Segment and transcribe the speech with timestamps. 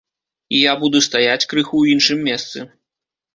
[0.55, 2.59] І я буду стаяць крыху ў іншым месцы.